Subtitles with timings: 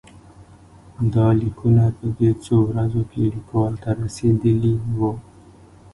[1.13, 5.11] دا لیکونه په دې څو ورځو کې لیکوال ته رسېدلي وو.